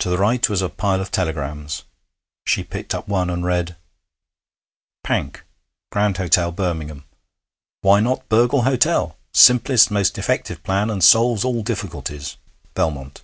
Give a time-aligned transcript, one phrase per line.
[0.00, 1.84] To the right was a pile of telegrams.
[2.44, 3.76] She picked up one, and read:
[5.04, 5.44] 'Pank,
[5.92, 7.04] Grand Hotel, Birmingham.
[7.82, 9.16] Why not burgle hotel?
[9.32, 12.36] Simplest most effective plan and solves all difficulties.
[12.74, 13.22] BELMONT.'